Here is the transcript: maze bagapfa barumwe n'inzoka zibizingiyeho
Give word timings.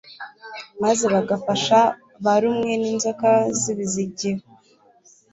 maze 0.83 1.05
bagapfa 1.13 1.79
barumwe 2.25 2.71
n'inzoka 2.81 3.29
zibizingiyeho 3.59 4.45